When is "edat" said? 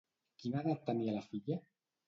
0.63-0.81